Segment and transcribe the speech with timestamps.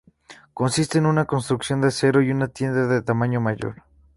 [0.55, 3.83] Consiste de una construcción de acero y una tienda de tamaño mayor.